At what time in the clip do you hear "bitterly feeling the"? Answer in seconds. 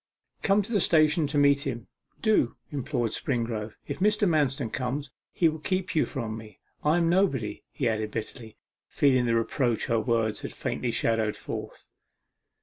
8.09-9.35